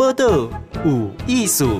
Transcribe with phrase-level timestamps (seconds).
[0.00, 0.48] 报道
[0.82, 1.78] 有艺术。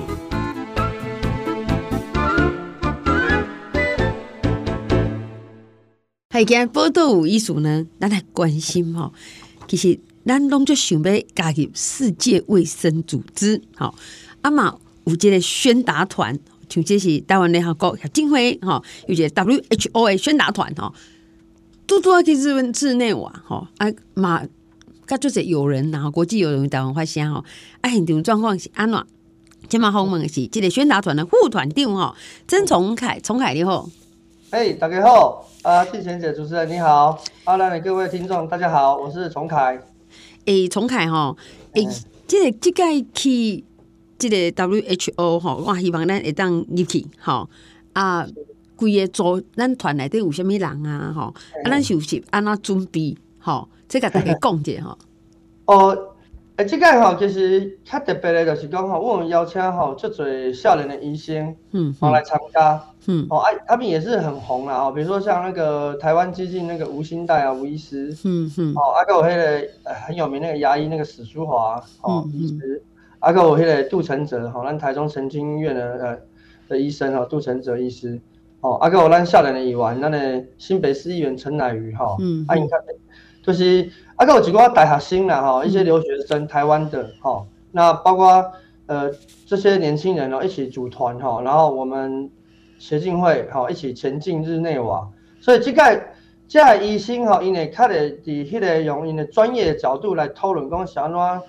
[6.29, 9.11] 还今报道有艺术呢，咱来关心哈。
[9.67, 13.95] 其实咱拢就想要加入世界卫生组织，好，
[14.43, 16.37] 阿嘛有这个宣达团，
[16.69, 20.93] 像这是台湾联合国协进会哈，有这 WHO 的宣达团哈，
[21.87, 24.43] 多多去日本日内瓦哈，啊嘛，
[25.11, 27.43] 甲就是有人然后国际友人台湾发声吼，
[27.81, 29.05] 啊现场状况是安怎？
[29.67, 32.15] 今嘛访问的是这个宣达团的副团长吼，
[32.47, 33.89] 曾崇凯，崇凯你好。
[34.51, 39.77] 哎，hey, 大家好，啊，地贤姐主持人你好，阿兰的各位听众大家好，我是崇凯。
[40.45, 41.35] 哎，崇凯哈，
[41.73, 41.85] 哎，
[42.25, 43.63] 这个这个去
[44.17, 47.49] 这个 WHO 哈，我希望咱会当入去吼
[47.91, 48.25] 啊，
[48.77, 51.33] 规个组咱团内底有虾米人啊哈，
[51.65, 53.67] 啊，咱是不是安怎准备哈？
[53.89, 54.97] 这个大家讲者哈。
[55.65, 56.07] 哦。
[56.57, 72.83] 诶，这个吼，其实较特别的，就是讲吼，我们邀请吼，足侪少年的医生，嗯，哦来参加，嗯，哦，哎，他们也是很红啦，哦，比如说像那个台湾基进那个吴兴代啊，吴医师，嗯嗯，哦，还有迄个很有名那个牙医那个史书华，哦，医师，
[73.19, 76.17] 还有迄个杜承泽，吼，咱台中神经医院的呃
[76.67, 78.19] 的医生哦，杜承泽医师，
[78.59, 82.87] 哦，还有咱少年的议员，咱的新北市议员陈乃瑜，哈，嗯，欢迎他们。
[83.41, 88.51] 就是啊，还有几个大学生啦，哈，一些留学生，台湾的，哈，那包括
[88.85, 89.11] 呃
[89.47, 92.29] 这些年轻人哦，一起组团哈，然后我们
[92.77, 95.07] 协进会哈一起前进日内瓦，
[95.39, 96.03] 所以这个
[96.47, 101.41] 这个医生吼，因为他的伫迄个用因的专业的角度来讨论，讲想让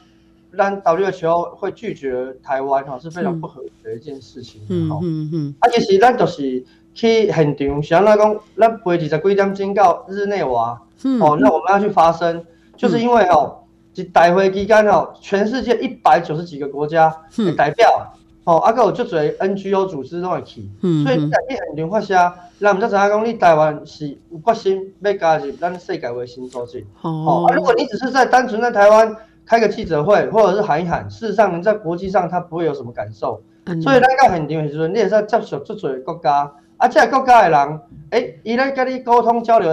[0.50, 10.80] 让 WHO 会拒绝台湾哈，是非常不合理的一件事情，嗯嗯嗯，啊，其实咱就是去现场，想那讲咱飞二十几点钟到日内瓦。
[11.04, 13.58] 嗯、哦，那我们要去发声，嗯、就是因为哦，
[13.92, 18.14] 这带回期间哦，全世界一百九十几个国家的代表，
[18.44, 26.86] 嗯、哦，阿个就做 NGO 组织都会去，嗯、所以在你现场发声，让我们知道讲你台湾是有决心要加入咱世界卫生组织。
[27.02, 29.14] 哦，哦、啊，如果你只是在单纯在台湾
[29.44, 33.42] 开个记者会，或者是喊一喊，事实上你在国际上他不会有什么感受。
[33.64, 37.80] 嗯、所以咱到现场的时候，你也是要接触这些国家，啊，这个国家的人，
[38.10, 39.70] 诶，伊来跟你沟通交流。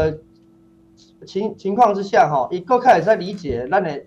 [1.26, 4.02] 情情况之下，吼，伊个开始在理解咱的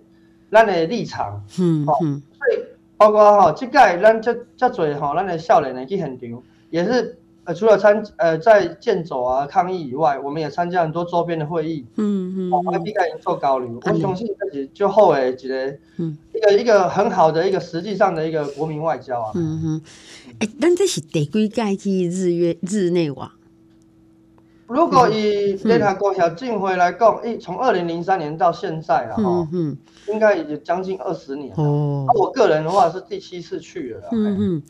[0.50, 2.58] 咱的立场，嗯，嗯，所以
[2.96, 19.82] 包括吼，即届咱这这嘴哈，咱的少年呢去现场，也是呃，除了参呃在建走啊抗议以外，我们也参加很多周边的会议，嗯嗯，我们比较做交流，我相信这是就后诶一个，嗯，一个一个很好的一个实际上的一个国民外交啊，嗯哼，
[20.38, 23.32] 哎，咱这是第几届去日月日内瓦？
[24.72, 29.76] 如果以联合国小进会来讲，一从二零零三年到现在了哈，嗯，
[30.08, 31.62] 应该已经将近二十年了。
[31.62, 34.08] 哦，我个人的话是第七次去了。
[34.12, 34.62] 嗯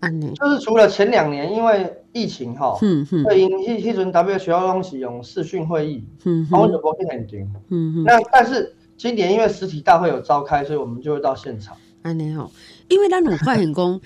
[0.00, 7.60] 嗯，有，就是除了前两年因为疫情哈，嗯嗯，所以迄迄阵 W 学校拢是用视讯会议，嗯嗯，我就无去现场。
[7.70, 11.76] 嗯嗯，那但是今年因为实体大会有召开，所以我们就会到现场。
[12.02, 12.50] 安尼吼，
[12.88, 14.00] 因为咱有发现讲。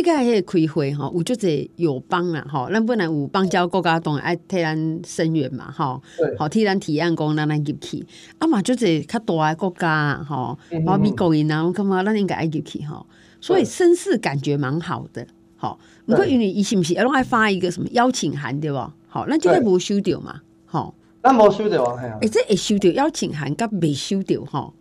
[0.00, 6.00] 这个迄个开会吼，有足侪友邦啦吼，咱本来有邦交国家党爱替咱声援嘛吼，
[6.38, 8.06] 好替咱提案讲咱咱入去，
[8.38, 10.56] 啊嘛就是较大的国家吼，
[10.86, 13.04] 包括美国因啊，我感觉咱应该爱入去吼，
[13.40, 15.26] 所以绅士感觉蛮好的，
[15.56, 15.76] 吼。
[16.06, 18.78] 不过因为伊是毋是拢爱发一个什么邀请函对不？
[19.08, 20.94] 好，咱这个无收到嘛，吼，
[21.24, 24.74] 咱无收到啊，哎，这会收到邀请函，甲未收到吼。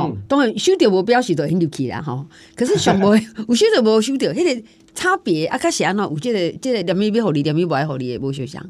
[0.00, 2.24] 哦，当然收到无表示就很入去啦吼，
[2.56, 3.14] 可是上无
[3.48, 4.62] 有收到无收到，迄个
[4.94, 8.64] 差别啊，较是安怎有这个这个点咪要互你，点咪不爱互你的无相像。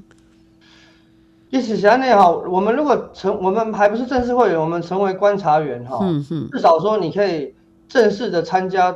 [1.51, 7.53] 意思是安尼哈，我们如果成，我们还不是正式会员，我们成为观察员哈，嗯嗯，至少说你可以
[7.89, 8.95] 正式的参加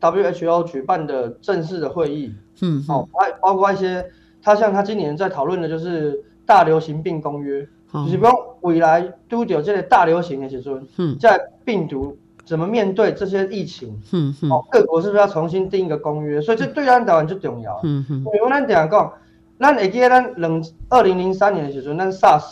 [0.00, 4.04] WHO 举办的正式的会议，嗯，哦，还包括一些，
[4.42, 7.66] 他像他今年在讨论的就是大流行病公约。
[7.92, 8.32] 就是讲
[8.62, 16.40] 未来拄到这个大流行的时阵，嗯，在病毒怎么面对这些疫情，嗯嗯，哦，各国是不是要重新定一个公约？
[16.40, 18.24] 所以这对咱台湾就重要，嗯嗯。
[18.34, 19.12] 因为咱这样讲，
[19.58, 22.42] 咱会记得咱两二零零三年的时阵，咱 SARS，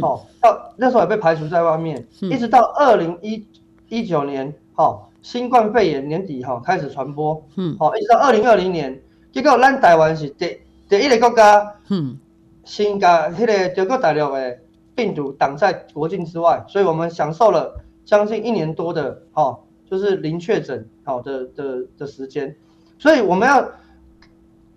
[0.00, 3.46] 哦，到那时候也被排除在外面，一直到二零一
[3.88, 8.98] 一九年，哦，新冠肺炎年底哈开始传播，嗯，哦，一直到二零二零年，
[9.32, 10.58] 结果咱台湾是第
[10.88, 12.18] 第一个国家，嗯，
[12.64, 14.58] 新加迄个中国大陆的。
[14.94, 19.58] 病毒挡在国境之外，所以我们享受了将近一年多的，哦，
[19.90, 22.54] 就是零确诊，好的的的时间。
[22.98, 23.70] 所以我们要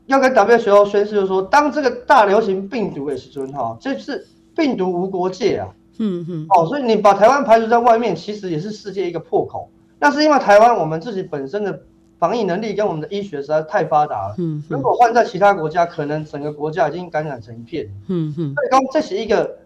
[0.08, 4.26] 要跟 WHO 宣誓，就是说，当这个大流行病毒的时尊，哈，这是
[4.56, 5.68] 病毒无国界啊，
[6.00, 9.70] 嗯嗯，哦，所以你把台湾排除在外面，其实也是世界一个破口。
[10.00, 11.82] 那是因为台湾我们自己本身的
[12.20, 14.36] 防疫能力跟我们的医学实在太发达了。
[14.38, 17.86] 嗯，如果换在其他国家，可能整个国家已经感染成一片。
[18.08, 18.54] 嗯嗯。
[18.54, 19.58] 所以刚这是一个，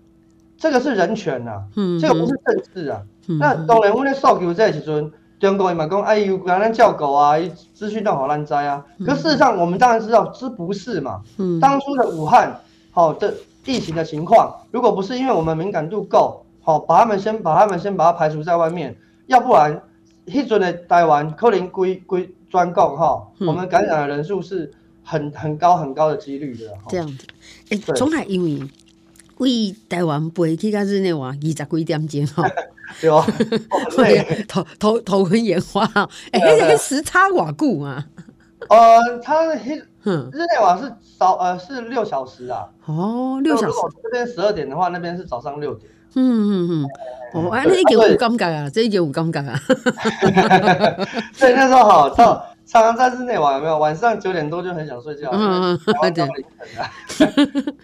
[0.60, 1.64] 这个是人权呐。
[1.76, 2.00] 嗯。
[2.00, 3.02] 这个不是政治啊。
[3.28, 3.40] 嗯。
[3.40, 7.38] 那当然，我们数据这时阵，中国嘛讲，哎呦，让咱叫狗啊，
[7.74, 8.86] 资讯都好难摘啊。
[9.06, 11.22] 可事实上，我们当然知道这不是嘛。
[11.38, 11.60] 嗯。
[11.60, 12.60] 当初的武汉，
[12.92, 13.34] 好的
[13.66, 18.96] 疫情的情况，如果不是因为我们敏感度够，好，把他们先把他们先把它排除在外面，
[19.28, 19.82] 要不然。
[20.28, 24.72] 迄阵的台湾可能归归专供哈，我们感染的人数是
[25.04, 26.72] 很很高很高的几率的。
[26.88, 27.26] 这样子，
[27.72, 28.62] 哎、欸，总还因为
[29.40, 32.44] 为台湾飞去到日内瓦二十几点钟吼，
[33.02, 33.26] 对哦，
[34.48, 35.84] 头头头昏眼花，
[36.32, 38.06] 哎、时差偌久啊？
[38.70, 42.68] 呃，他日内瓦是早呃是六小时啊。
[42.86, 43.74] 哦，六小时。
[44.04, 45.92] 这边十二点的话，那边是早上六点。
[46.16, 46.90] 嗯嗯嗯，
[47.34, 49.60] 哦，啊，那已经有感觉啊，这已经有感觉啊。
[51.40, 53.80] 对，那时候好到常常在日内瓦有没有？
[53.80, 55.31] 晚上九点多就很想睡觉。
[55.31, 56.24] 嗯嗯嗯，对。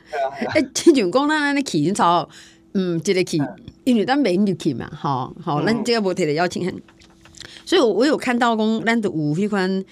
[0.54, 2.30] 哎，亲像讲咱安尼去，超，
[2.76, 3.42] 嗯，这个去，
[3.84, 6.72] 因为咱没入去嘛，好好，咱这个无特别邀请，
[7.66, 9.84] 所以我我有看到讲，咱都有迄款。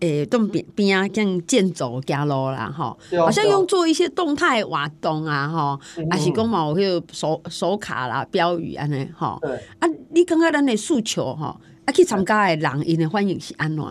[0.00, 5.78] 诶，动边边啊，这样健走加路啦，哈，好像用做一些动态活动啊，哈，
[6.10, 13.84] 还是讲嘛，有手手卡啦、标语安尼，哈，对，啊，你感觉咱的诉求哈，啊，去参加的人，因的欢迎是安怎？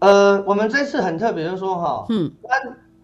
[0.00, 2.32] 呃，我们这次很特别，就是说哈，嗯，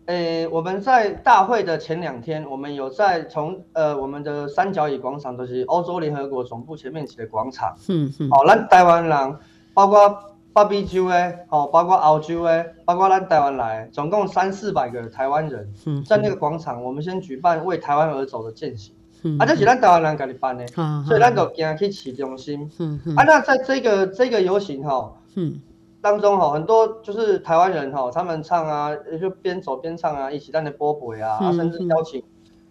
[0.06, 9.36] 诶，我们在大会的前两天，我们有在从呃我们的三角椅广场，就是欧洲联合国总部前面起的广场，嗯嗯，好，咱台湾人
[9.72, 10.18] 包括。
[10.56, 18.94] 北美洲诶，哦，包括澳洲诶，包括咱台湾来，总共三四百个台湾人，嗯在那个广场，我们先举办为台湾而走的践行，
[19.38, 20.66] 啊，这是咱台湾人家己办的，
[21.04, 22.70] 所以咱就行去市中心，
[23.14, 25.12] 啊，那在这个这个游行哈，
[26.06, 32.22] 当中哈，很多就是台湾人哈，他们唱啊，就边走边唱啊，一起在那波波啊，甚至邀请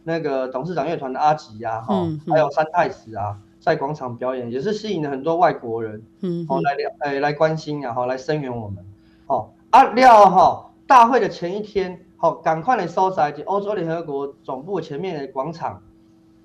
[0.03, 3.37] 那个董事长乐团的阿吉呀，哈，还有三太子啊。
[3.59, 8.85] 在广场表演也是吸引了很多外国人，嗯，哦，来了，诶，来关心，然后来声援我们，
[9.25, 15.81] 哦，啊，料哈，大会的前一天，好，赶快来收在欧洲联合国总部前面的广场，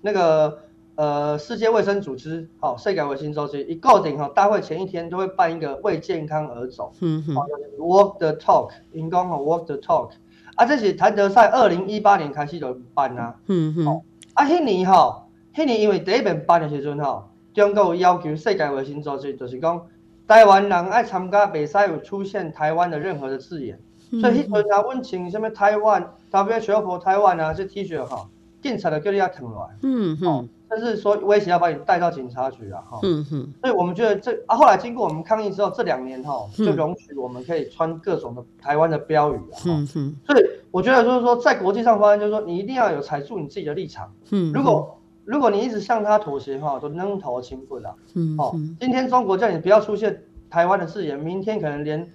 [0.00, 0.60] 那个，
[1.00, 7.34] 呃，世界卫生组织，好，世界卫生组织一固定哈，大会前一天都会办一个为健康而走，嗯嗯
[7.78, 10.10] ，Walk the talk，因讲哈，Walk the talk，
[10.56, 14.02] 啊，这是谭德赛二零一八年开始就办啊，嗯嗯，
[14.34, 15.26] 啊，迄年哈。
[15.54, 19.86] 迄年因为第一遍办的时阵吼，中国有要求世界卫生组织，就是讲
[20.28, 23.80] 台湾人爱参加，袂使有出现台湾的任何的字眼。
[24.12, 28.28] 嗯、所以迄阵啊，阮穿什么台湾，WHO for 台湾啊，这 T 恤哈，
[28.62, 29.76] 警察就叫你要脱落来。
[29.82, 33.00] 嗯哼，甚至说威胁要把你带到警察局啊，哈。
[33.02, 33.52] 嗯哼。
[33.60, 39.58] 所以我们觉得这啊，后来经过我们抗议之后，这两年哈，就容许我们可以穿各种的台湾的标语啊。
[39.66, 40.16] 嗯哼。
[40.26, 44.12] 所以我觉得就是说，在国际上发生，就是说你一定要有踩住你自己的立场。
[44.30, 44.52] 嗯。
[44.52, 47.94] 如果如果你一直向他妥协哈，都扔头轻不了。
[48.14, 52.10] 嗯，哦，今天中国叫你不要出现台湾的字眼，明天可能连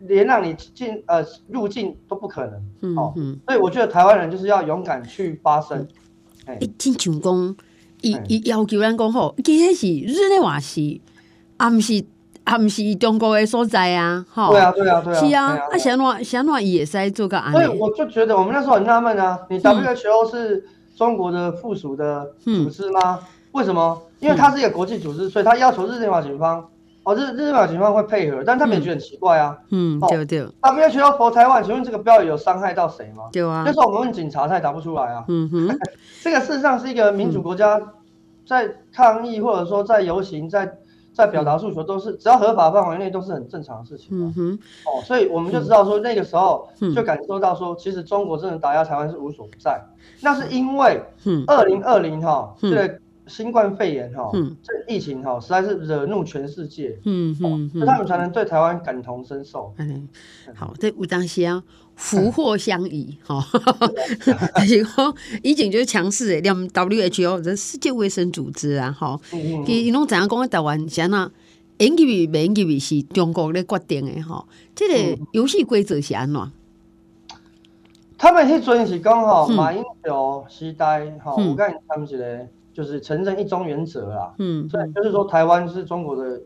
[0.00, 2.62] 连让你进呃入境都不可能。
[2.80, 3.14] 嗯哦，
[3.46, 5.86] 所以我觉得台湾人就是要勇敢去发声。
[6.46, 7.56] 哎，真像讲，
[8.10, 11.00] 伊伊要求咱讲吼，其实是日内瓦是，
[11.56, 12.04] 啊不是
[12.44, 14.24] 啊不是中国的所在啊。
[14.30, 15.20] 吼，对啊对啊对啊。
[15.20, 17.52] 是啊，啊想哪想哪也是在做个安。
[17.52, 20.68] 所以我就觉得我们那时候很纳闷啊，你 WHO 是。
[20.96, 23.18] 中国的附属的组织吗？
[23.20, 24.00] 嗯、为什么？
[24.18, 26.66] 因为它是一个国际组织，嗯、所以它要求日内瓦警方，
[27.06, 29.56] 哦，日日内瓦警方会配合，但他们也觉得很奇怪啊。
[29.70, 30.44] 嗯，对对。
[30.60, 33.28] 他们要求要佛台湾，请问这个标语有伤害到谁吗？
[33.32, 33.62] 对啊。
[33.64, 35.24] 那时候我们问警察，他也答不出来啊。
[35.28, 35.78] 嗯哼。
[36.20, 37.80] 这个事实上是一个民主国家，
[38.44, 40.78] 在抗议或者说在游行，在
[41.12, 44.08] 在表达诉求，都是只要合法范围内都是很正常的事情。
[44.10, 44.58] 嗯哼。
[44.86, 49.80] 哦，所以我们就知道说，那个时候就感受到说，其实中国真的打压台湾是无所不在。
[50.22, 51.00] 那是因为，
[51.46, 54.30] 二零二零哈，这个新冠肺炎哈，
[54.62, 59.74] 这疫情哈，实在是惹怒全世界，嗯嗯，所以他们才能对台湾感同身受。
[59.78, 60.08] 嗯，
[60.54, 61.62] 好，这有当时啊，
[61.96, 63.44] 福祸相依哈，
[64.54, 69.18] 但是讲以前就是强势的，连 WHO 这世界卫生组织啊，哈，
[69.66, 70.48] 伊拢怎样讲？
[70.48, 71.30] 台湾像那
[71.78, 76.52] 演技比没演技比是中国咧决定的哈，这个游戏规则是安怎？
[78.18, 84.34] 他们迄阵是讲吼，马英九时代吼，我跟他们一个就是承认一中原则啊。
[84.36, 86.38] 嗯，所以就是说台湾是中国的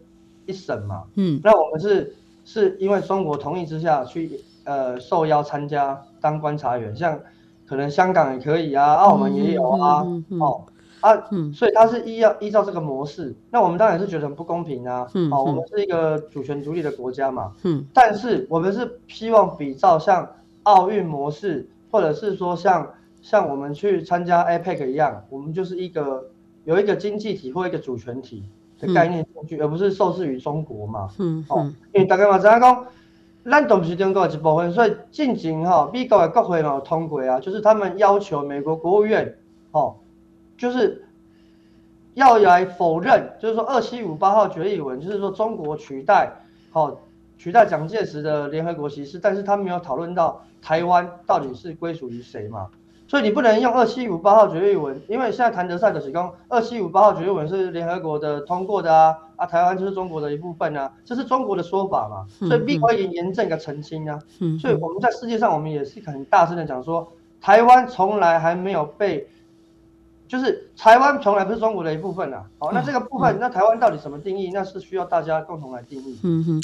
[0.46, 1.02] 一省嘛。
[1.16, 7.18] 嗯，那我们是是因为中国同意之下去呃受邀参加当观察员，像
[7.66, 10.06] 可能香港也可以啊，澳门也有啊。
[10.38, 10.62] 哦，
[11.00, 20.28] 啊，嗯，所以他是依要依照这个模式，那我们当然是觉得很不公平啊，嗯，好，我们是一个主权独立的国家嘛，嗯，但是我们是希望比照像
[20.64, 22.86] 奥运模式，或者是说像
[23.22, 26.30] 像我们去参加 APEC 一样，我们就是一个
[26.64, 28.44] 有一个经济体或一个主权体
[28.78, 31.62] 的概念进去，而不是受制于中国嘛，嗯，好，
[31.92, 32.86] 因为大家嘛知影讲，
[33.44, 39.36] 咱都不是中国的一部分，所以近前哈美国的国会嘛有通过啊，就是他们要求美国国务院，
[39.72, 39.96] 哦。
[40.58, 41.06] 就是
[42.12, 46.30] 要来否认，就是说二七五八号决议文，就是说中国取代，
[46.70, 47.00] 好
[47.38, 52.68] 取代蒋介石的联合国席次，但是他没有讨论到台湾到底是归属于谁嘛，
[53.10, 64.20] 所以你不能用二七五八号决议文，因为现在谭德赛的提供二七五八号决议文是联合国的通过的啊，啊台湾就是中国的一部分啊，这是中国的说法嘛，所以必须严正一个澄清啊，
[64.60, 69.28] 所以我们在世界上我们也是很大声的讲说，台湾从来还没有被。
[70.28, 74.52] 就是台湾从来不是中国的一部分啊，好，那这个部分，嗯、那台湾到底什么定义？
[74.54, 76.16] 那是需要大家共同来定义。
[76.22, 76.62] 嗯哼，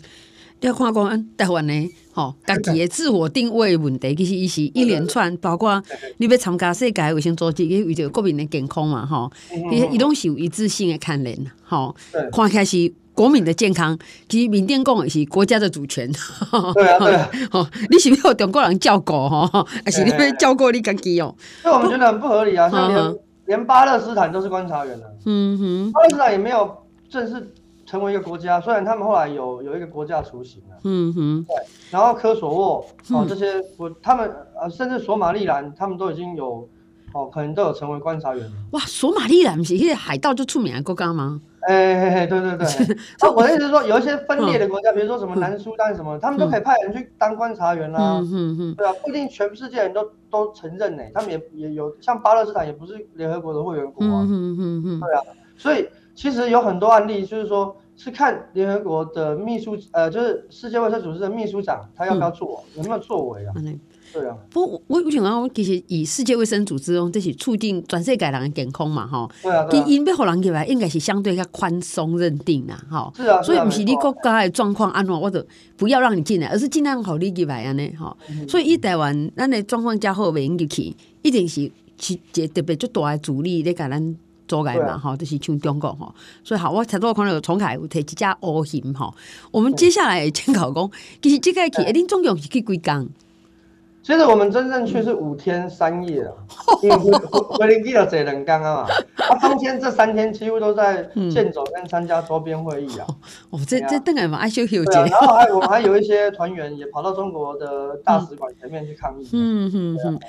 [0.60, 5.82] 要看讲台湾呢，吼，家己的自我定位问题，其实伊是 一连串，包括
[6.18, 9.30] 你要参加世界卫生组织，伊为着国民的健康嘛，吼，
[9.70, 11.94] 伊伊拢是有一致性的看连，吼，
[12.32, 13.98] 看起来是国民的健康，
[14.28, 16.10] 其实缅甸讲的是国家的主权。
[16.74, 21.34] 对啊，对啊， 吼，你是要中国人照顾吼，还是你要照顾你家己哦？
[21.62, 23.14] 所以我们觉得很不合理啊，像
[23.46, 26.76] 连巴勒斯坦都是观察员了，嗯哼，巴勒斯坦也没有
[27.08, 27.52] 正式
[27.86, 31.54] 成为一个国家，虽然他们后来有有一个国家雏形了，嗯哼，对，
[31.90, 36.68] 然后科索沃哦这些我他们呃甚至索马利兰他们都已经有
[37.14, 38.52] 哦可能都有成为观察员了。
[38.72, 41.40] 哇，索马利兰不是因为海盗就出名的国家吗？
[41.68, 42.66] 哎，对对对，
[43.18, 48.20] 啊， 我的意思是说，有一些分裂的国家，比如说什么南苏丹什么，他们都可以派人去当观察员啦。
[48.20, 51.02] 嗯嗯对啊，不一定全世界人都都承认呢。
[51.12, 54.22] 他们也也有像巴勒斯坦也不是联合国的会员国啊。
[54.28, 55.22] 嗯嗯嗯对啊，
[55.56, 63.52] 所以其实有很多案例，就是说是看联合国的秘书，呃，就是世界卫生组织的秘书长，他要不要做，有没有作为啊？
[64.12, 69.28] 对啊，不，我我想讲，其实以世界卫生组织哦，这是促进全世界人的健康嘛，哈。
[69.42, 69.66] 对啊。
[69.86, 73.12] 因要让人进来，应该是相对较宽松认定啦，哈。
[73.14, 73.42] 是啊。
[73.42, 75.44] 所以不是你国家的状况安怎，我就
[75.76, 78.16] 不要让你进来，而是尽量好你进来安尼，哈。
[78.48, 86.14] 所以一台湾咱的状况较好，袂用入去，一定是是一个特别足大的阻力，咧甲咱阻碍嘛，哈，就是像中国吼。
[86.44, 89.12] 所以好，我才多看到重凯有提一只乌蝇哈。
[89.50, 90.90] 我们接下来请考工，
[91.22, 93.08] 其实这个去，一定总共是去几工？
[94.02, 96.30] 其实我们真正去是五天三夜啊，
[96.80, 103.06] 因为回林基了这两天啊嘛，啊中间这三天几乎都在健走跟参加周边会议啊。
[103.50, 104.90] 哦，这这等于嘛爱休休息。
[104.92, 109.28] 然后还我们还有一些团员也跑到中国的大使馆前面去抗议。
[109.32, 110.20] 嗯嗯嗯，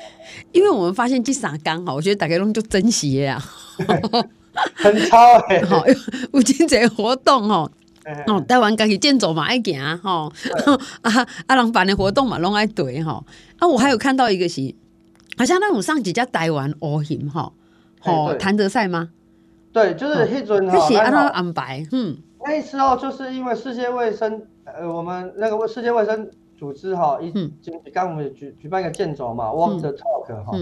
[0.54, 3.40] 因为我们发现这三天哈，我觉得大家都就珍惜呀，
[4.76, 5.18] 很超
[5.50, 5.86] 哎， 好
[6.34, 7.72] 有真侪活动哦。
[8.26, 10.32] 哦，台湾家己健走嘛爱行吼，
[11.02, 13.26] 啊啊人办的活动嘛拢爱对吼。
[13.60, 14.74] 啊，我还有看到一个是，
[15.38, 17.52] 好像那种上几家台湾乌蝇哈，
[18.00, 19.10] 吼谭德赛吗？
[19.74, 27.30] 对，就是迄阵哈，他按照安排，嗯，那时候就是因为世界卫生，呃，我们那个世界卫生组织哈，一
[27.62, 30.58] 经刚我们举举办一个健走嘛，Walk the Talk 哈，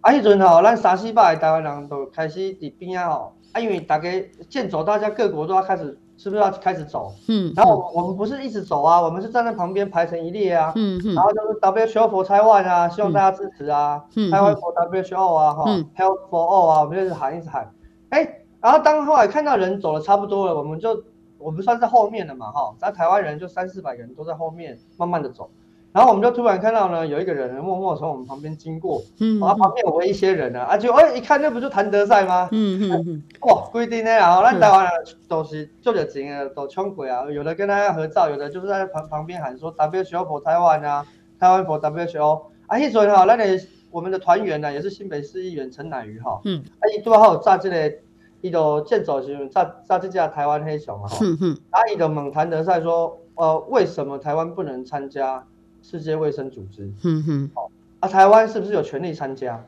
[0.00, 4.08] 啊，迄阵吼，咱三四百台湾人都开始伫边啊吼，啊，因为大家
[4.48, 5.98] 见走，大家各国都要开始。
[6.22, 7.14] 是不是要开始走？
[7.28, 10.70] 嗯，然后我们不是一直走啊，我们是站在旁边排成一列啊。
[10.76, 11.14] 嗯嗯。
[11.14, 14.04] 然后就是 WHO for Taiwan 啊，希望大家支持啊。
[14.14, 14.30] 嗯。
[14.30, 15.64] Taiwan for WHO 啊，哈
[15.96, 17.72] ，Health for all 啊，我们就是喊一直喊。
[18.10, 21.04] 哎，然后当后来看到人走的差不多了，我们就
[21.38, 25.48] 我们算在后面了嘛，哈，咱台湾人就三四百个人都在后面慢慢的走。
[25.92, 32.48] 然后我们就突然看到呢，有一个人默默从我们旁边经过，嗯，然后旁边有围一些人呢，啊，就哎一看那不就谭德赛吗？
[32.52, 34.92] 嗯嗯嗯，哇，规定呢，然后那台湾人
[35.26, 41.04] 都是做着钱的，都冲鬼啊，有的跟他合照，有的就是在旁旁边喊说 WHO for Taiwan 啊，
[41.40, 47.96] 台湾 for WHO，啊，迄阵哈，那里我们的团员呢，也是新北市议员陈乃瑜哈，嗯，啊，伊拄好炸这个，
[48.42, 55.44] 伊就健走时炸炸这架台湾黑熊哈，嗯嗯，啊，伊就问谭德赛说，呃，为什么台湾不能参加？
[55.82, 57.70] 世界卫生组织，嗯哼，好
[58.00, 59.64] 啊，台湾是不是有权利参加？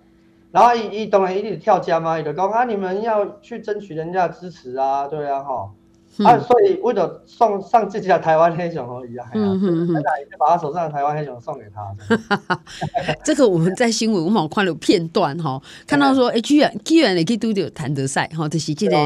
[0.50, 5.70] 然后一一当然一定跳江嘛，就讲啊，你们要去争取人家的支持啊，对啊，哈，
[6.24, 12.60] 啊，所以为了送上这只台湾黑熊而已啊，嗯哼哼，就把他手上的台湾黑熊送给他。
[13.24, 18.96] 这个我们在新闻我们看了片段哈，看到说，哎，居然居然也可以都有谭德赛哈，就是这个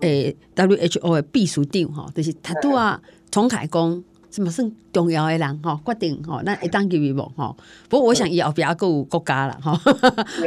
[0.00, 4.02] 诶 WHO 的秘书长哈，就是他都啊，重凯公。
[4.30, 7.54] 什么算重要的人哈，决定哈，那一当给予我哈。
[7.88, 9.72] 不过我想也要比较够国家了哈。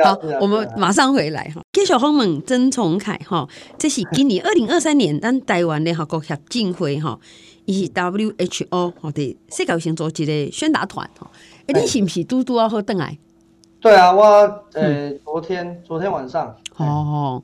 [0.03, 1.61] 好，我们马上回来哈。
[1.73, 3.47] 继续访问曾崇凯哈，
[3.77, 7.01] 这是今年 二零二三年咱台湾的合国协进会
[7.65, 11.29] 伊是 WHO 吼的世界卫生组织的宣达团哈。
[11.67, 13.17] 哎，你是不是拄拄啊好回来？
[13.81, 14.23] 对啊，我
[14.73, 17.43] 呃昨天昨天晚上哦，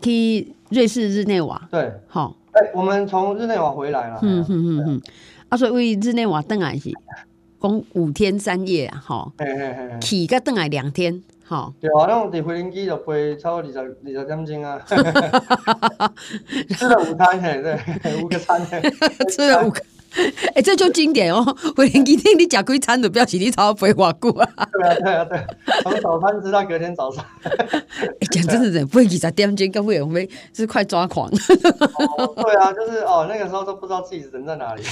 [0.00, 1.60] 去瑞士日内瓦。
[1.70, 4.18] 对，好，哎，我们从日内瓦回来了。
[4.22, 5.02] 嗯嗯嗯嗯。
[5.48, 6.90] 啊，所以为日内瓦登来是
[7.60, 9.32] 讲五天三夜啊，吼，
[10.00, 11.72] 起个登来两天，吼。
[11.80, 14.80] 对啊，那我坐飞机就飞超过二十二十点钟啊，
[16.76, 17.78] 吃了午餐，嘿，对，
[18.22, 18.60] 五个餐，
[19.30, 19.80] 吃了五个。
[20.54, 21.44] 哎、欸，这就经典哦！
[21.76, 24.66] 我连今天你吃几餐都表示你超不会话过啊！
[24.72, 25.46] 对啊，对啊，对，
[25.82, 27.24] 从早餐吃到隔天早上。
[27.42, 27.50] 哎、
[28.20, 31.28] 欸，讲真的，人不会二十点钟，会不会是快抓狂？
[31.28, 34.82] 哦，对啊，就是哦，那个时候都不知道自己人在哪里。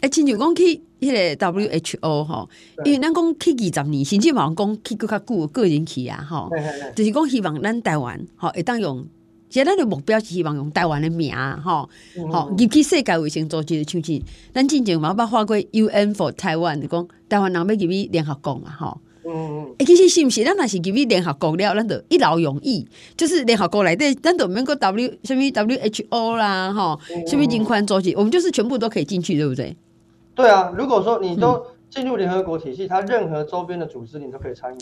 [0.00, 2.46] 哎、欸，亲像讲去迄个 WHO 哈，
[2.84, 6.48] 因为咱讲去二十年，甚至网讲去更较久个人去啊，哈，
[6.94, 9.06] 就是讲希望咱台湾哈会当用。
[9.50, 11.88] 现在的目标是希望用台湾的名，哈，
[12.30, 19.74] 好入去世界卫生组织的像是，咱之前嘛捌发过 UN for Taiwan，就讲台湾人要入去联合国嘛，哈，嗯。
[19.78, 20.44] 其实是不是？
[20.44, 22.86] 咱若是入去联合国了，咱就一劳永逸，
[23.16, 29.76] 就是联合国内底，咱都免个 W 什么 WHO 啦，哈，什么人权组织，我们就是全部都可以进去，对不对？
[30.34, 34.78] 对啊，如果说你都进入联合国体系，它任何周边的组织你都可以参与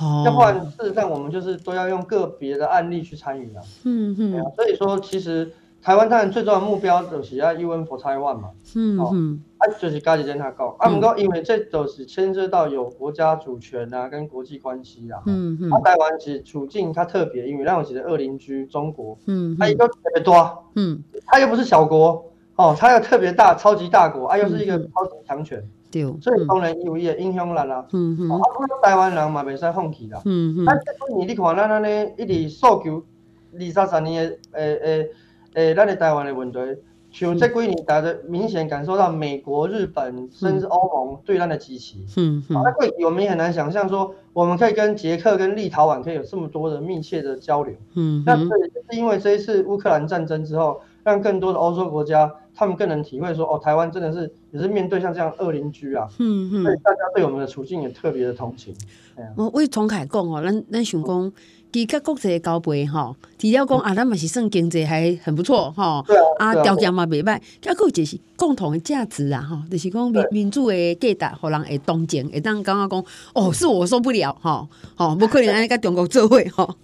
[0.00, 0.24] 了。
[0.24, 3.60] 要不然，事实上我们就是都要用个别的案例去参与了。
[3.84, 4.44] 嗯嗯。
[4.56, 5.50] 所以说，其实
[5.82, 8.50] 台湾当然最重要的目标就是要 UN for Taiwan 嘛。
[8.74, 9.42] 嗯嗯。
[9.58, 15.20] 啊，就是加几件他讲，啊，不过因为这都是牵涉到有国家主权啊，跟国际关系啊。
[15.26, 15.70] 嗯嗯。
[15.82, 22.24] 台湾其实处境它特别，因为让我觉得恶邻居中国，嗯，它一个特别多，嗯，它又不是小国，
[22.54, 25.60] 哦，它又特别大，超级大国，啊，又是一个超级强权。
[25.90, 27.86] 对，所以当然有伊个影响力啦。
[27.92, 28.30] 嗯嗯。
[28.30, 28.38] 啊，
[28.82, 30.20] 台湾人嘛，袂使放弃啦。
[30.26, 30.66] 嗯嗯。
[30.66, 33.02] 啊，这几年你看咱安尼一直诉求
[33.58, 35.10] 二三十年的诶诶
[35.54, 36.58] 诶，咱的台湾的问题，
[37.10, 41.96] 像这几年大家明显感受到美国、日本甚至欧盟对咱的支持。
[42.18, 42.62] 嗯嗯。
[42.62, 47.74] 那会我们也很难想象说，我们可以跟捷克、跟立陶宛可以有这么多的密切的交流。
[47.94, 48.22] 嗯。
[48.26, 52.30] 那所以就是因为这一次乌克兰战争之后，让更多的欧洲国家。
[52.58, 58.74] 他们更能体会说，哦，台湾真的是也是面对像这样恶邻居啊，嗯嗯，所以大家对我们的处境也特别的同情。
[59.36, 61.32] 我为同凯讲哦，咱咱想讲，
[61.72, 76.36] 其实国际交配哈，除了讲啊，咱嘛是算经济还很不错哈，对啊，条件嘛袂歹，还有就是共同的价值啊哈，就是讲民民主的价值，互人会同情，会当感觉讲，哦，是我受不了哈，哦，不可能安尼跟中国做伙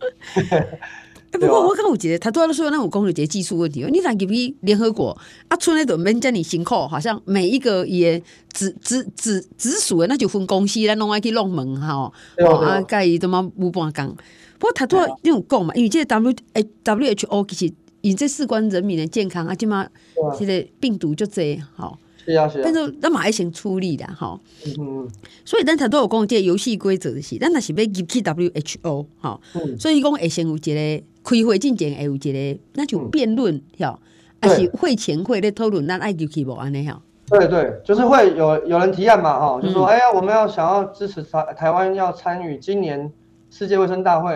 [1.41, 1.47] 哈。
[1.47, 3.85] 不过我看有觉得，他都要说那种公有节技术问题。
[3.91, 5.17] 你看，比联合国
[5.49, 12.11] 啊，出来都免叫你辛苦，好像每一个也直直直直属的，那就分公司，咱弄爱去弄门哈。
[12.39, 14.09] 啊，介伊怎么无半讲？
[14.59, 16.35] 不过他都要那种讲嘛，因为这 W
[16.85, 19.87] W H O 其实以这事关人民的健康啊，起码
[20.39, 21.99] 现在病毒就这好。
[22.25, 22.63] 是啊是啊。
[22.65, 24.39] 但是那嘛要先处理的哈。
[24.79, 25.09] 嗯。
[25.45, 29.41] 所以咱他都有讲这游戏规则的是，咱那是要入去 W H O 哈。
[29.79, 31.05] 所以讲会先有一个。
[31.25, 33.99] 开会进前会有一个，那就辩论，哈，
[34.43, 37.01] 还是会前会在讨论，那爱就去无安尼哈。
[37.31, 43.11] 对对，就是会有有人提案嘛，哈，就说，哎呀，我们要想要支持台台湾要参与今年
[43.49, 44.35] 世界卫生大会，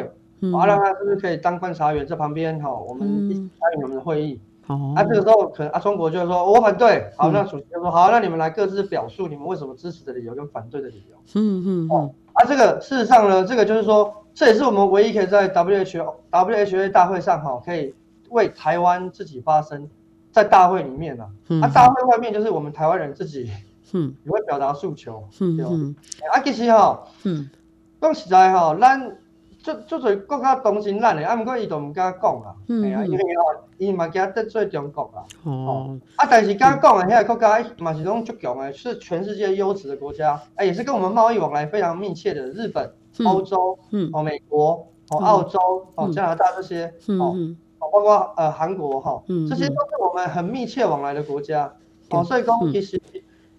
[0.50, 4.40] 啊，让他是不是可以当观察员在旁边，哈，我们一起参与我们的会议。
[4.68, 4.94] 哦。
[4.96, 11.16] 啊，这个时候可能啊，中国就说我反对，好，那主席就说好，那你们来各自表述你们为什么支持的理由跟反对的理由。
[11.34, 11.88] 嗯嗯。
[11.90, 14.14] 哦，啊，这个事实上呢，这个就是说。
[14.34, 17.92] 这也是我们唯一可以在 WHO WHA 大会上哈，可以
[18.28, 19.90] 为台湾自己发声，
[20.30, 21.28] 在大会里面呢，
[21.60, 23.50] 啊，大会外面就是我们台湾人自己，
[23.92, 25.96] 嗯，也会表达诉求，嗯嗯，
[26.32, 27.50] 啊，其实哈，嗯，
[28.00, 29.16] 讲实在哈，咱
[29.62, 42.92] 就就做国家同情咱的，啊，不过伊都唔敢讲啊，系啊，因为吼，伊嘛惊得罪中国啦，哦，啊，但是敢讲的，遐个国家嘛是种足强的，是全世界优质的国家，哎，也是跟我们贸易往来非常密切的日本。
[43.24, 45.58] 欧洲，嗯，哦，美国，哦，澳洲，
[45.96, 46.86] 哦，加拿大这些，
[47.18, 47.34] 哦，
[47.80, 51.72] 哦，包括呃韩国，哈，这些都是我们很密切往来的国家，
[52.10, 53.00] 哦，所以讲其实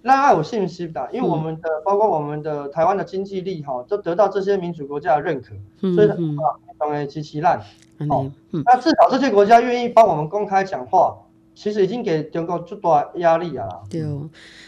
[0.01, 5.49] 让爱有信心的，因为我们的包括我们的台湾的经济力，哈，都得到这些民主国家的认可，
[5.93, 7.61] 所以啊，当然极其烂，
[8.09, 8.31] 哦，
[8.65, 11.17] 那至少这些国家愿意帮我们公开讲话，
[11.53, 13.67] 其实已经给中国最大压力啊。
[13.89, 14.03] 对，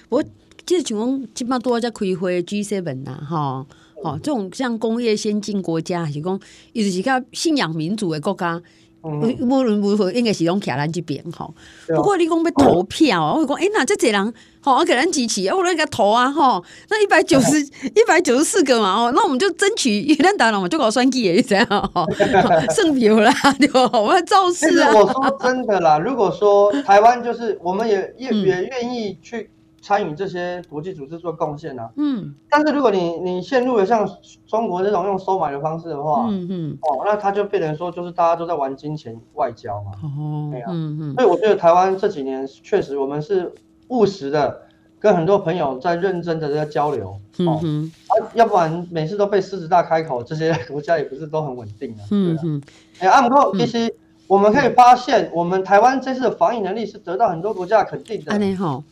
[0.10, 0.22] 我
[0.66, 3.66] 记得像讲基本上都在开会 G7 呐，哈。
[4.04, 6.34] 哦，这种像工业先进国家，还是讲，
[6.74, 8.60] 尤其是较信仰民主的国家，
[9.04, 11.54] 无论如何应该是拢徛咱这边吼。
[11.88, 16.64] 不过你讲要投票，我讲哎，那这侪人吼，我给咱支持，我来给他投啊吼。
[16.90, 17.60] 那一百九十
[17.96, 22.06] 一百九十四个嘛哦，那我们就争取咱台湾嘛，就搞选举的这样吼，
[22.76, 23.90] 胜票啦 对吧？
[24.00, 24.94] 我们造势啊。
[24.94, 29.50] 我说真的啦，如果说台湾就是，我们也也也愿意去。
[29.82, 34.08] 参与这些国际组织做贡献啊，嗯，但是如果你你陷入了像
[34.46, 43.52] 中国这种用收买的方式的话，嗯嗯，哦，那他就变成说就是大家都在玩金钱外交嘛，哦，对啊，嗯嗯，所以我觉得台湾这几年确实我们是
[43.88, 44.62] 务实的，
[45.00, 52.62] 跟很多朋友在认真的在交流，嗯嗯，啊，要不然每次都被狮子大开口，这些 国家也不是都很稳定啊，嗯嗯，
[53.00, 53.94] 哎，阿姆哥其实。
[54.32, 58.32] 我们可以发现，我们台湾这次的防疫能力是得到很多国家的肯定的。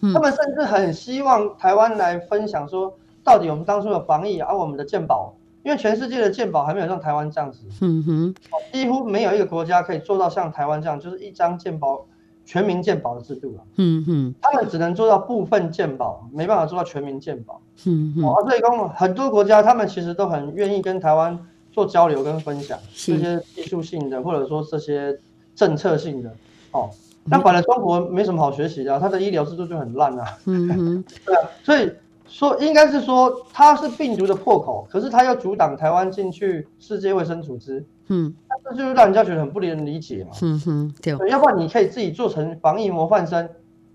[0.02, 7.60] 嗯、他们甚至很希望台湾来分享说，到底我们当初的防疫，而、啊、我们的健保，因为全世界的健保还没有像台湾这样子。
[7.80, 8.36] 嗯哼，
[8.74, 12.06] 几乎没有一个国家可以做到像台湾这样，就是一张健保
[12.46, 13.58] 全民健保的制度。
[13.78, 17.62] 嗯哼，他们只能做到部分健保，没办法做到全民健保。
[17.86, 21.40] 嗯哼，啊，所以说很多国家他们其实都很愿意跟台湾
[21.72, 25.18] 做交流跟分享这些技术性的，或者说这些。
[25.60, 26.34] 政策性的
[26.72, 26.90] 哦，
[27.26, 30.26] 那本来中国没什么好学习的，啊，它的医疗制度就很烂啊。
[30.46, 31.92] 嗯哼， 对啊，所以
[32.30, 37.86] 说应该是说它是病毒的破口，可是它要阻挡台湾进去世界卫生组织。
[38.08, 40.32] 嗯，这就是让人家觉得很不能理解嘛。
[40.42, 43.50] 嗯哼，对，要不然你可以自己做成防疫模范生，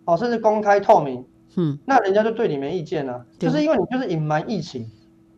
[0.04, 1.24] 哦，甚至公开透明。
[1.56, 4.86] 嗯，那人家就对你没意见了，啊，就是因为你就是隐瞒疫情，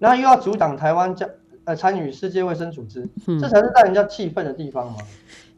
[0.01, 1.29] 然后又要阻挡台湾加
[1.65, 4.97] 呃参与世界卫生组织，嗯，这才是让人家气愤的地方嘛。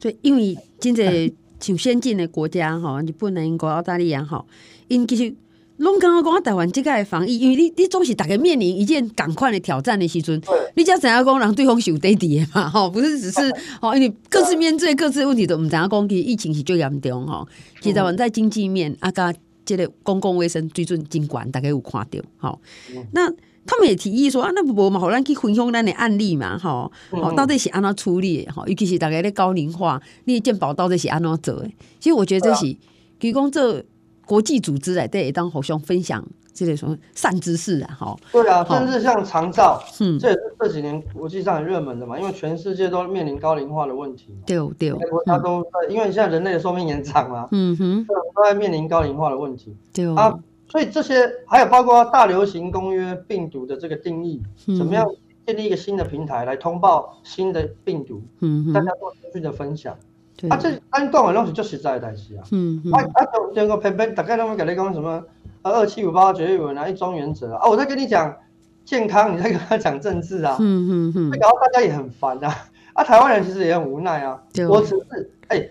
[0.00, 4.46] 所以，因为真济像先进的国家吼，日本、英国、澳大利亚吼，
[4.86, 5.34] 因其实
[5.78, 10.40] 拢刚刚讲台湾这个防疫，因为你你总是逐个面临一件共款的挑战的时阵，
[10.76, 13.40] 你只知影讲人对方受得的嘛，吼，不是只是
[13.82, 17.46] 吼，因为各自面对各自的问题都毋知影讲，其实疫情是最严重吼。
[17.80, 19.34] 其实台湾在经济面啊，甲
[19.64, 22.60] 即个公共卫生水准真悬，大家有看着吼，
[23.12, 23.32] 那。
[23.70, 28.50] 他们也提议说啊，那不嘛，好咱去分享咱的案例嘛，吼，哦，到底是安怎处理的？
[28.50, 31.70] 吼，尤其是大概咧高龄化，你健保到底是安怎做的？
[32.00, 32.74] 其实我觉得这是
[33.20, 33.84] 提供这
[34.24, 38.18] 国际组织来对当互相分享这类什么善知识啊，吼。
[38.32, 44.34] 对啊，甚至像长照，嗯，这也是这几年国际上很热门的嘛，因为全世界都面临高龄化的问题。
[44.46, 49.76] 对对，国家都因为现在人类的寿命延长嘛，嗯哼，都在面临高龄化的问题。
[49.92, 50.34] 对啊。
[50.70, 51.14] 所以这些
[51.46, 54.42] 还有包括大流行公约病毒的这个定义，
[54.76, 55.10] 怎么样
[55.46, 58.22] 建立一个新的平台来通报新的病毒？
[58.40, 59.96] 嗯，大家做资讯的分享。
[60.50, 62.44] 啊，这按讲的东西就实在的代志啊。
[62.52, 62.92] 嗯嗯。
[62.92, 65.24] 啊啊，就就个偏偏大概都会跟你讲什么
[65.62, 67.66] 啊，二七五八绝对稳啊，一中原则啊。
[67.66, 68.36] 我在跟你讲
[68.84, 70.58] 健康，你在跟他讲政治啊。
[70.60, 71.30] 嗯嗯嗯。
[71.40, 72.54] 然后大家也很烦啊。
[72.92, 74.42] 啊，台湾人其实也很无奈啊。
[74.68, 75.66] 我只是哎。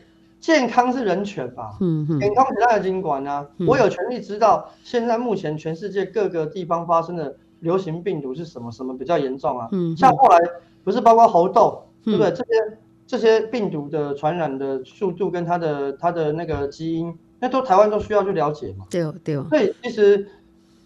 [0.48, 1.76] 健康是人权吧？
[1.82, 3.46] 嗯嗯，健康是大家经管啊。
[3.58, 9.68] 嗯、我有权利知道现在目前全世界各个地方发生的流行病毒是什么，什么比较严重啊？
[9.74, 10.40] 嗯，像后来
[10.86, 12.32] 不是包括猴痘，嗯、对不对？
[12.32, 18.86] 这些这些病毒的传染的速度跟它的它的那个基因，那都台湾都需要去了解嘛。
[18.90, 19.36] 对对。
[19.50, 20.30] 所以其实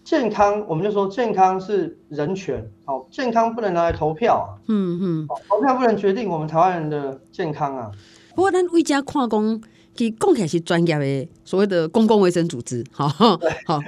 [0.02, 2.68] 健康，我们就说健康是人权。
[2.84, 4.58] 好，健康不能拿来投票啊。
[4.66, 5.28] 嗯嗯。
[5.48, 7.92] 投票不能决定我们台湾人的健康啊。
[8.34, 9.60] 不过，咱为家看讲，
[9.94, 13.38] 其实讲起来是专业的所谓的公共卫生组织， 好好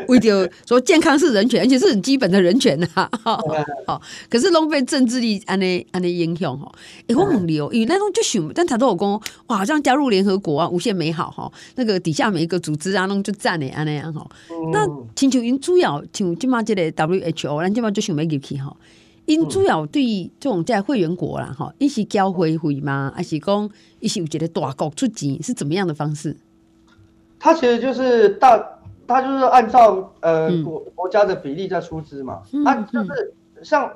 [0.08, 2.86] 为着说健康是人权，而且是很基本的人权呐，
[3.24, 3.40] 好，
[3.86, 4.02] 好。
[4.28, 6.70] 可是拢被政治力安尼安尼影响吼。
[7.08, 9.10] 哎，我问你哦，因为那种就想，但他都有讲，
[9.46, 11.50] 哇，好像加入联合国啊，无限美好哈。
[11.76, 14.28] 那个底下每一个组织啊，拢就赞的安尼样哈。
[14.72, 18.76] 那请求因主要像今嘛这个 WHO，咱今嘛就想要入去哈。
[19.26, 23.12] 因主要对这种在会员国啦，哈，一是交会费嘛？
[23.16, 26.36] 还是讲一是有觉得大国出钱是怎么样的方式？
[27.38, 28.62] 他其实就是大，
[29.06, 32.42] 他就是按照呃国国家的比例在出资嘛。
[32.52, 33.90] 嗯、啊，就是像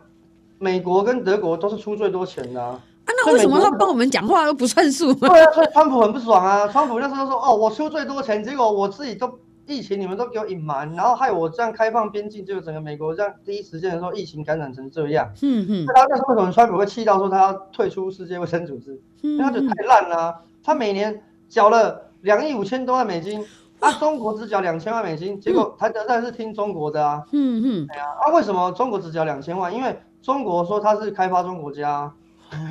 [0.58, 2.70] 美国跟德国都是出最多钱的啊。
[2.70, 5.12] 啊，那为什么他帮我们讲话都不算数？
[5.14, 6.66] 对啊，所以川普很不爽啊。
[6.68, 9.38] 川普那时候说，哦，我出最多钱，结果我自己都。
[9.68, 15.30] 疫情你们都给我隐瞒，然后害我这样开放边境，就整个美国这样第一时间的时候疫情感染成这样。
[15.42, 15.84] 嗯嗯。
[15.86, 18.98] 那他为什么川普会气到说他要退出世界卫生组织？
[19.22, 20.34] 嗯，因为他觉得太烂了啊。
[20.64, 23.44] 他每年缴了两亿五千多万美金，
[23.80, 27.22] 啊，中国只缴两千万美金，结果他当然是听中国的啊。
[27.32, 27.86] 嗯嗯。
[27.86, 29.72] 对啊，啊，为什么中国只缴两千万？
[29.74, 32.10] 因为中国说他是开发中国家。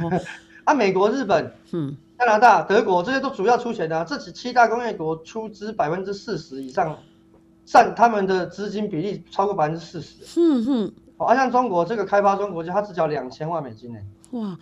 [0.66, 1.54] 啊，美国、日本。
[1.74, 1.96] 嗯。
[2.18, 6.98] 加拿大、德国这些都主要出钱的，啊，这几七大工业国出资百分之四十以上，
[7.64, 10.40] 占他们的资金比例超过百分之四十。
[10.40, 14.00] 嗯哼，好，啊，像中国这个开发中国家，它只缴两千万美金呢。
[14.32, 14.58] 哇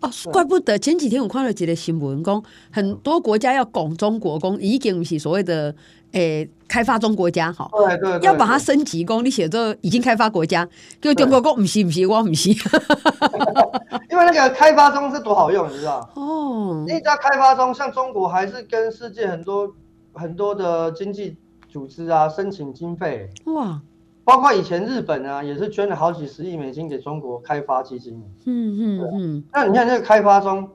[0.00, 2.40] 哦，怪不得前几天我看了一个新闻，讲
[2.70, 5.74] 很多国家要拱中国，讲已经不是所谓的
[6.12, 10.66] 诶、欸、开发中国家哈，对对，对，要把它升级，讲你写作已经开发国家，
[11.00, 12.50] 就中国讲不是不是，我不是，
[14.10, 16.08] 因为那个开发中是多好用，你知道？
[16.14, 19.72] 哦，你知道开发中，像中国还是跟世界很多
[20.14, 21.36] 很多的经济
[21.68, 23.80] 组织啊申请经费，哇。
[24.24, 28.22] 包括以前日本啊，也是捐了好几十亿美金给中国开发基金。
[28.44, 29.44] 嗯嗯嗯。
[29.50, 30.68] 那你看那个开发中，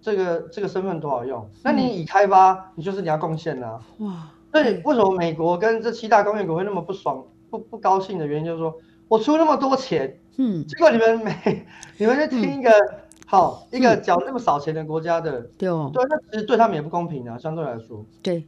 [0.00, 1.42] 这个这个身份多好用。
[1.42, 3.78] 嗯、那你已开发，你就是你要贡献啊。
[3.98, 4.30] 哇。
[4.54, 8.72] 所以为什么美国跟这七大工业国会那么不爽、不不高兴的原因，就是说
[9.08, 11.66] 我出那么多钱，嗯，结果你们没，
[11.98, 12.94] 你们就听一个、嗯、
[13.26, 18.06] 好一个缴那么少钱的国家的，对哦，对，那其实对他们也不公平啊，相对来说。
[18.22, 18.46] 对。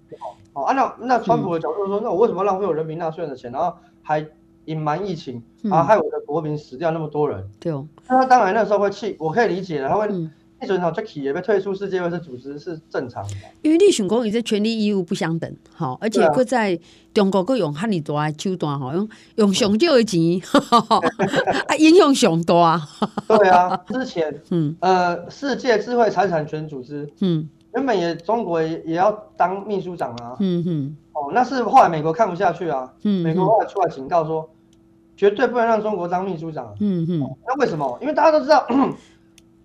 [0.53, 4.25] 好，按照那川普的角度说，嗯、那我为什么浪费我人民纳税人的钱，然后还？
[4.67, 5.41] 隐瞒疫情
[5.71, 7.49] 啊，害我的国民死掉那么多人。
[7.61, 9.89] 对哦，那他当然那时候会气，我可以理解的。
[9.89, 10.09] 他会
[10.63, 13.35] 一准好就企业被退出世界卫生组织是正常的。
[13.63, 16.79] 因为你想讲，伊这权利义务不相等，好，而且搁在
[17.13, 20.41] 中国搁用哈尼大的手段，哈，用用上少的钱，
[21.69, 22.81] 啊，影响上大。
[23.29, 30.37] 对啊，之前 嗯呃，世界智慧财产权组织嗯，原本也中国也也要当秘书长啊。
[30.41, 32.91] 嗯哼，哦，那是后来美国看不下去啊。
[33.03, 34.49] 嗯，美国后来出来警告说。
[35.19, 36.75] 绝对不能让中国当秘书长。
[36.79, 37.99] 嗯哼，那为什么？
[38.03, 38.67] 因为大家都知道，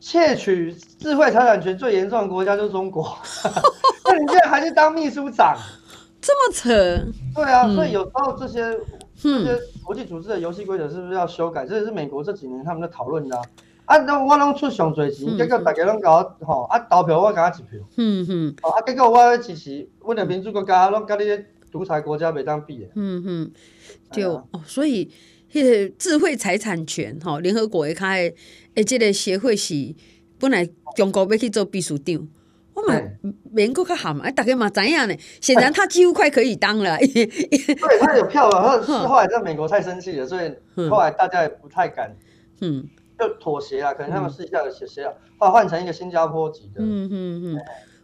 [0.01, 3.15] 窃取智慧财产权最严重的国家就是中国。
[4.03, 5.55] 那你现在还是当秘书长，
[6.19, 6.73] 这么扯？
[7.35, 8.77] 对啊，嗯、所以有时候这些
[9.15, 11.67] 这些国际组织的游戏规则是不是要修改？
[11.67, 13.43] 这也是美国这几年他们在讨论的啊。
[13.85, 17.79] 啊，那我拢出上多钱，结果大家拢搞吼啊投票，我加一票。
[17.97, 18.55] 嗯嗯。
[18.63, 22.87] 啊，结果我支持我的民主国家，拢跟你独裁国家袂当比的。
[22.95, 23.51] 嗯嗯，
[24.11, 25.11] 就哦，所以。
[25.97, 28.33] 智慧财产权，吼，联合国开
[28.75, 29.93] 诶，这个协会是
[30.39, 32.27] 本来中国要去做秘书长，
[32.73, 32.95] 我嘛
[33.51, 35.15] 免搁较好嘛，哎，大家嘛知影呢。
[35.41, 36.97] 显然他几乎快可以当了。
[37.03, 40.49] 对，他有票了，后后来在美国太生气了，所以
[40.89, 42.15] 后来大家也不太敢，
[42.61, 42.87] 嗯，
[43.19, 43.93] 就妥协了。
[43.93, 47.61] 可能他们试一下就协协了，后来换成一个新加坡籍的，嗯嗯嗯，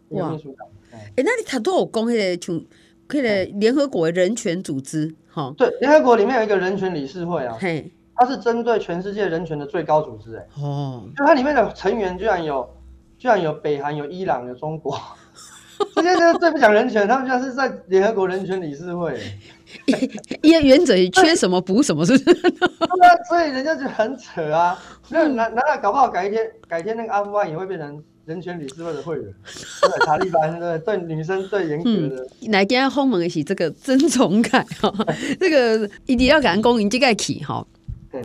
[0.09, 0.67] 哇，秘书长。
[0.91, 2.65] 哎，那你他都有讲迄个像，
[3.07, 5.15] 迄个联合国人权组织。
[5.55, 12.67] 对，联合国里面有一个人权理事会啊，嘿，它是针对全世界人权的最高组织，哎，哦，就它里面的成员居然有，
[13.17, 14.99] 居然有北韩、有伊朗、有中国，
[15.95, 19.19] 这些人最不讲人权，他们居然是在联合国人权理事会，
[20.41, 22.23] 因为原则缺什么补什么，是不是？
[22.41, 24.77] 对啊，所以人家就很扯啊，
[25.09, 28.03] 那难难道搞不好改一天，改天那个阿富汗也会变成？
[28.27, 32.27] 人权理事会的会员，对塔利班对对女生最严格的。
[32.51, 34.93] 来今天访问的是这个曾崇凯哈，
[35.39, 37.65] 这个一定要感恩公营这个起哈，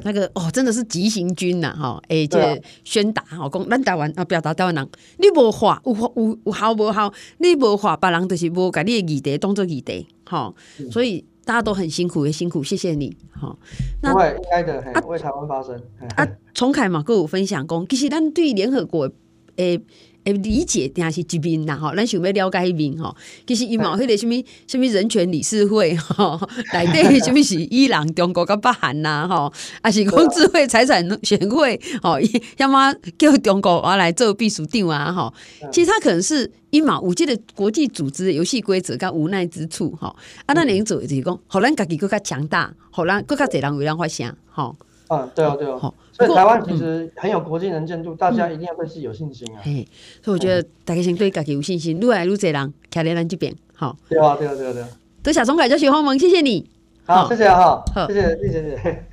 [0.05, 10.53] 那个哦真的是急行军呐哈，哎这宣达哈讲咱台湾啊表达台湾人，你无话有有有效无效，你无话别人就是无把你的议题当做议题哈，
[10.91, 13.57] 所以大家都很辛苦也辛苦，谢谢你哈。
[14.03, 15.81] 那会应该的，为台湾发声
[16.17, 16.29] 啊。
[16.55, 19.11] 崇凯嘛跟我分享讲，其实咱对联合国。
[19.57, 19.79] 诶
[20.25, 23.15] 诶，理解定是一面啦吼，咱想要了解迄面吼。
[23.47, 26.41] 其实伊嘛有迄个什物什物人权理事会吼，
[26.73, 32.19] 内底什物是伊朗、中国甲北韩呐吼，啊是讲智慧财产权会吼，
[32.59, 35.33] 要么叫中国我来做秘书长啊吼。
[35.73, 40.15] 其实他可能是伊嘛有即个国际组织的游戏规则甲无奈之处吼。
[40.47, 44.77] 啊，咱能做就是讲，互咱家己更较强大，互咱更较侪人为咱发声吼。
[45.13, 45.79] 嗯，对啊，对啊。
[46.13, 49.61] 所以台湾其实很有国际能见度，大家一定要对自己有信心啊。
[49.63, 49.87] 嘿，
[50.23, 53.55] 所以我觉得大家先对自己有信心，越来越多人站在咱这边。
[53.75, 54.89] 好，对啊，对啊，对啊，对啊。
[55.23, 56.69] 多谢崇凯，多谢访问，谢谢你。
[57.05, 59.05] 好，谢谢哈，好，谢谢，谢谢，谢谢。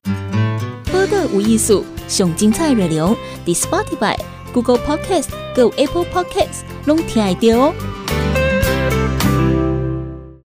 [0.92, 4.18] 播的无艺术，上精彩内容，The Spotify、
[4.54, 8.19] Google Podcast、Go Apple Podcasts，拢听得到哦。